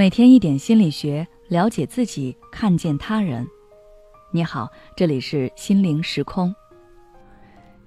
[0.00, 3.46] 每天一点心理学，了解自己，看见他人。
[4.30, 4.66] 你好，
[4.96, 6.54] 这里是心灵时空。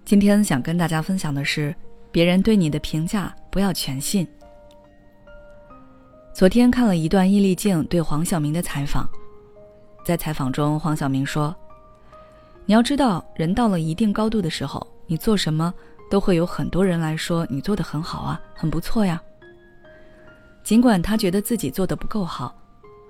[0.05, 1.75] 今天想跟大家分享的是，
[2.11, 4.27] 别人对你的评价不要全信。
[6.35, 9.09] 昨天看了一段易立竞对黄晓明的采访，
[10.05, 11.55] 在采访中，黄晓明说
[12.67, 15.73] ：“你要知道，人到了一定高度的时候，你做什么
[16.11, 19.19] 都会有很多人来说你做的很好啊，很不错呀。”
[20.63, 22.55] 尽管他觉得自己做的不够好，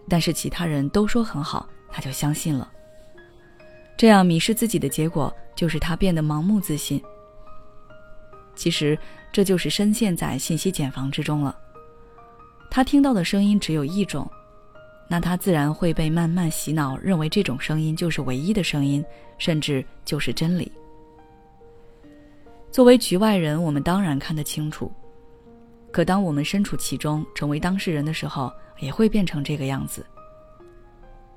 [0.09, 2.69] 但是其他人都说很好，他就相信了。
[3.95, 7.01] 这样迷失自己的结果，就是他变得盲目自信。
[8.55, 8.97] 其实
[9.31, 11.55] 这就是深陷在信息茧房之中了。
[12.71, 14.29] 他听到的声音只有一种，
[15.07, 19.05] 那他自然会被慢慢洗脑，认为这种声音就是唯一的声音，
[19.37, 20.71] 甚至就是真理。
[22.71, 24.91] 作为局外人，我们当然看得清楚。
[25.93, 30.03] 可当我们身处其中，成为当事人的时候，也会变成这个样子。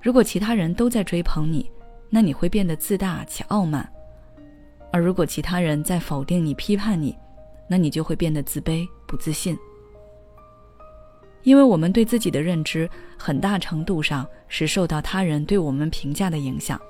[0.00, 1.70] 如果其他人都在追捧你，
[2.08, 3.84] 那你会变得自大且傲慢；
[4.90, 7.14] 而如果其他人在否定你、批判你，
[7.68, 9.54] 那你就会变得自卑、不自信。
[11.42, 16.80] 因为我们对自己的认知，很大程度上是受到他人对我们评价的影响。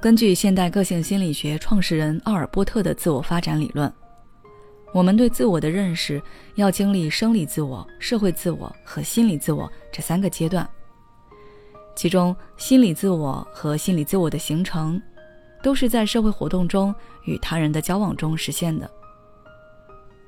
[0.00, 3.92] 根据现代个性心理学创始人奥尔波特的自我发展理论。
[4.92, 6.20] 我们对自我的认识
[6.54, 10.68] 要经历生理自我、社会自我和心理自我这三个阶段。
[11.94, 15.00] 其中，心理自我和心理自我的形成，
[15.62, 16.94] 都是在社会活动中
[17.24, 18.90] 与他人的交往中实现的。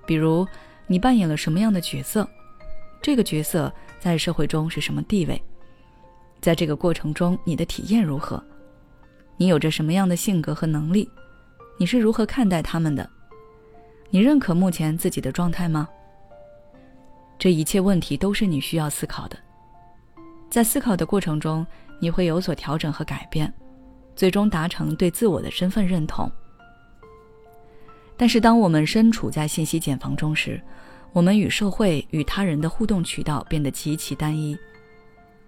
[0.04, 0.46] 比如，
[0.86, 2.28] 你扮演了什么样的角色，
[3.00, 5.40] 这个角色在社会中是什么地位，
[6.40, 8.42] 在这个过程中你的体验如何，
[9.36, 11.08] 你有着什么样的性格和能力，
[11.78, 13.08] 你是如何看待他们的。
[14.12, 15.88] 你认可目前自己的状态吗？
[17.38, 19.38] 这一切问题都是你需要思考的。
[20.50, 21.64] 在思考的过程中，
[22.00, 23.52] 你会有所调整和改变，
[24.16, 26.30] 最终达成对自我的身份认同。
[28.16, 30.60] 但是，当我们身处在信息茧房中时，
[31.12, 34.58] 我们与社会与他人的互动渠道变得极其单一，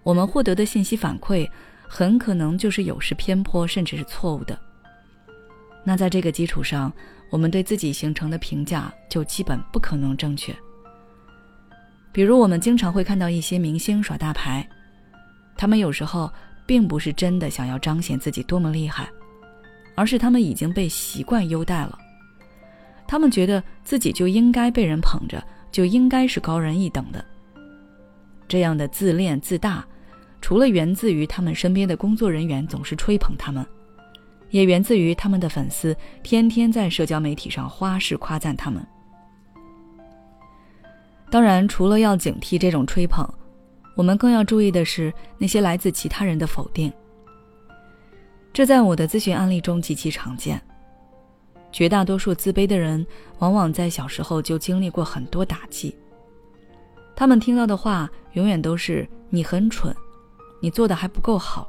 [0.03, 1.47] 我们获得的信息反馈
[1.85, 4.57] 很可能就是有失偏颇，甚至是错误的。
[5.83, 6.91] 那在这个基础上，
[7.33, 10.55] 我们对自己形成的评价就基本不可能正确。
[12.11, 14.63] 比如，我们经常会看到一些明星耍大牌，
[15.57, 16.31] 他们有时候
[16.67, 19.09] 并不是真的想要彰显自己多么厉害，
[19.95, 21.97] 而是他们已经被习惯优待了。
[23.07, 27.25] 他们觉得自己就应该被人捧着，就应该是高人一等的。
[28.47, 29.83] 这样的自恋自大，
[30.39, 33.65] 除了源自于他们身边的工作人员总是吹捧他们。
[34.53, 38.85] 也源自于他们的粉丝天天在社交媒体上花式夸赞他们。
[41.31, 43.27] 当然，除了要警惕这种吹捧，
[43.95, 46.93] 我们更要注意的是那些来自其他人的否定。
[48.53, 50.61] 这在我的咨询案例中极其常见。
[51.71, 53.03] 绝大多数自卑的人，
[53.39, 55.97] 往往在小时候就经历过很多打击。
[57.15, 59.95] 他们听到的话永远都是“你很蠢，
[60.61, 61.67] 你做的还不够好，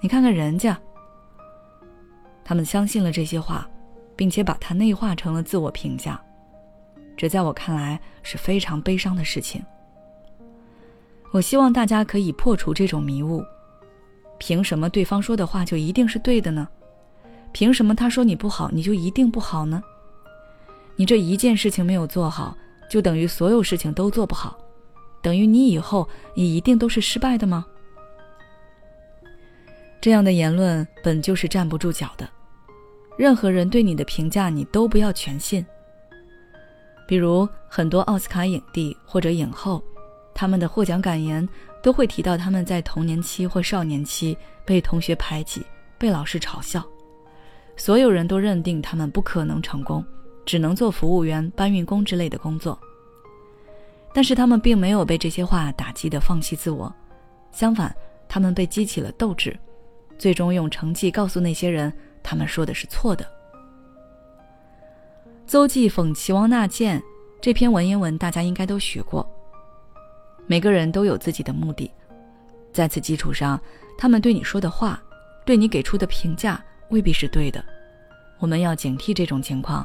[0.00, 0.76] 你看看人家”。
[2.50, 3.64] 他们相信了这些话，
[4.16, 6.20] 并且把它内化成了自我评价，
[7.16, 9.64] 这在我看来是非常悲伤的事情。
[11.30, 13.40] 我希望大家可以破除这种迷雾：
[14.38, 16.66] 凭什么对方说的话就一定是对的呢？
[17.52, 19.80] 凭什么他说你不好，你就一定不好呢？
[20.96, 22.58] 你这一件事情没有做好，
[22.90, 24.58] 就等于所有事情都做不好，
[25.22, 27.64] 等于你以后也一定都是失败的吗？
[30.00, 32.28] 这样的言论本就是站不住脚的。
[33.16, 35.64] 任何人对你的评价，你都不要全信。
[37.06, 39.82] 比如很多奥斯卡影帝或者影后，
[40.34, 41.46] 他们的获奖感言
[41.82, 45.66] 都会提到他们在童年期或少年期被同学排挤、
[45.98, 46.82] 被老师嘲笑，
[47.76, 50.04] 所有人都认定他们不可能成功，
[50.46, 52.78] 只能做服务员、搬运工之类的工作。
[54.14, 56.92] 但是他们并没有被这些话打击的放弃自我，
[57.52, 57.94] 相反，
[58.28, 59.58] 他们被激起了斗志，
[60.16, 61.92] 最终用成绩告诉那些人。
[62.22, 63.26] 他们说的是错的。
[65.46, 67.02] 邹忌讽齐王纳谏
[67.40, 69.28] 这篇文言文，大家应该都学过。
[70.46, 71.90] 每个人都有自己的目的，
[72.72, 73.60] 在此基础上，
[73.98, 75.02] 他们对你说的话，
[75.44, 77.64] 对你给出的评价未必是对的。
[78.38, 79.84] 我们要警惕这种情况，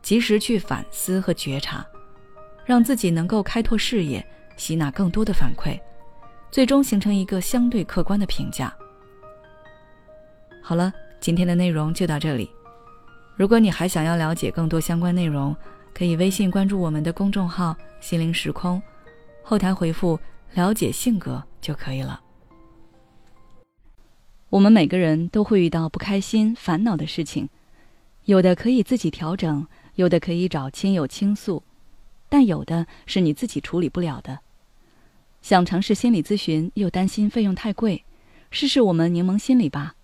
[0.00, 1.86] 及时去反思和觉察，
[2.64, 4.26] 让自己能够开拓视野，
[4.56, 5.78] 吸纳更多的反馈，
[6.50, 8.74] 最终形成一个相对客观的评价。
[10.62, 10.90] 好了。
[11.24, 12.50] 今天的内容就到这里。
[13.34, 15.56] 如果你还想要了解更多相关内容，
[15.94, 18.82] 可以微信关注我们的公众号“心灵时空”，
[19.42, 20.20] 后台回复
[20.52, 22.20] “了解性格”就可以了。
[24.50, 27.48] 我们每个人都会遇到不开心、烦恼的事情，
[28.26, 31.62] 有的可以自己调整，有的可以找亲友倾诉，
[32.28, 34.40] 但有的是你自己处理不了的。
[35.40, 38.04] 想尝试心理咨询，又担心费用太贵，
[38.50, 39.94] 试试我们柠檬心理吧。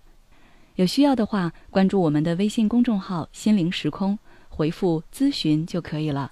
[0.75, 4.17] 有需要的话，关注我们的微信公众号“心灵时空”，
[4.49, 6.31] 回复“咨询”就可以了。